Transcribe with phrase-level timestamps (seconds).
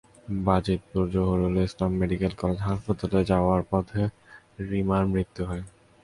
[0.45, 4.01] Bajitpur Zahurul Islam medical college হাসপাতালে নিয়ে যাওয়ার পথে
[4.69, 5.63] রিমার মৃত্যু হয়।